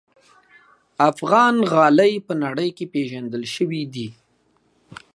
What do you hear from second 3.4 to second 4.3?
شوي دي.